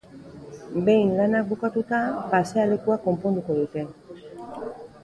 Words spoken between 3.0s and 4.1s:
konponduko dute.